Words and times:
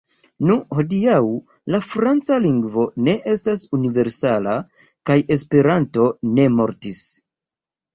Nu, 0.51 0.55
hodiaŭ 0.77 1.19
la 1.75 1.81
franca 1.89 2.39
lingvo 2.47 2.87
ne 3.09 3.17
estas 3.37 3.69
universala, 3.81 4.59
kaj 5.11 5.23
Esperanto 5.41 6.13
ne 6.37 6.53
mortis. 6.61 7.09